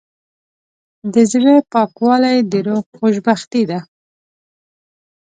د 1.13 1.15
زړه 1.31 1.55
پاکوالی 1.71 2.37
د 2.51 2.53
روح 2.67 2.81
خوشبختي 2.97 3.63
ده. 3.69 3.79